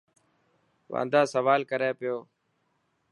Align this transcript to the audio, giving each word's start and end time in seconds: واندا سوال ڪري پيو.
واندا 0.91 1.21
سوال 1.33 1.61
ڪري 1.71 1.89
پيو. 1.99 2.17